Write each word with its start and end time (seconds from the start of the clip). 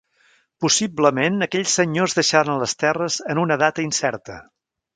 Possiblement 0.63 1.37
aquells 1.47 1.75
senyors 1.79 2.17
deixaren 2.21 2.57
les 2.65 2.75
terres 2.85 3.19
en 3.35 3.43
una 3.45 3.59
data 3.67 3.85
incerta. 3.91 4.43